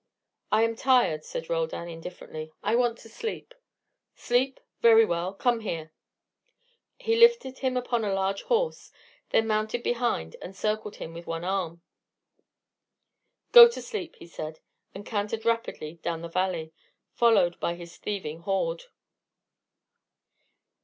"I 0.51 0.63
am 0.63 0.75
tired," 0.75 1.23
said 1.23 1.47
Roldan, 1.47 1.87
indifferently. 1.87 2.51
"I 2.63 2.75
want 2.75 2.97
to 3.01 3.07
sleep." 3.07 3.53
"Sleep? 4.15 4.59
Very 4.81 5.05
well. 5.05 5.31
Come 5.31 5.59
here." 5.59 5.93
He 6.97 7.15
lifted 7.15 7.59
him 7.59 7.77
upon 7.77 8.03
a 8.03 8.11
large 8.11 8.41
horse, 8.41 8.91
then 9.29 9.45
mounted 9.45 9.83
behind 9.83 10.33
and 10.41 10.45
encircled 10.55 10.95
him 10.95 11.13
with 11.13 11.27
one 11.27 11.43
arm. 11.43 11.83
"Go 13.51 13.69
to 13.69 13.79
sleep," 13.79 14.15
he 14.15 14.25
said; 14.25 14.59
and 14.95 15.05
cantered 15.05 15.45
rapidly 15.45 15.99
down 16.01 16.23
the 16.23 16.27
valley, 16.29 16.73
followed 17.13 17.59
by 17.59 17.75
his 17.75 17.95
thieving 17.97 18.39
horde. 18.39 18.85